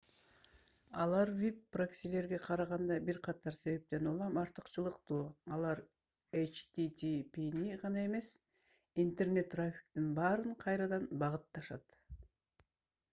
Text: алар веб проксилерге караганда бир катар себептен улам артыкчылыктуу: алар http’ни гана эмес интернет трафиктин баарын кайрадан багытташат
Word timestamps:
алар 1.01 1.31
веб 1.41 1.57
проксилерге 1.75 2.39
караганда 2.45 2.95
бир 3.09 3.19
катар 3.27 3.57
себептен 3.57 4.09
улам 4.13 4.39
артыкчылыктуу: 4.45 5.19
алар 5.59 5.83
http’ни 6.41 7.77
гана 7.85 8.05
эмес 8.07 8.31
интернет 9.07 9.53
трафиктин 9.57 10.11
баарын 10.21 10.57
кайрадан 10.67 11.09
багытташат 11.25 11.99